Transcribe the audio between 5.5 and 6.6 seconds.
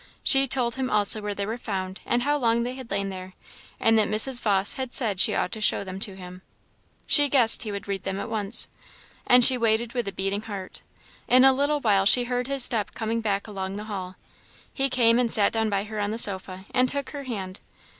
to show them to him.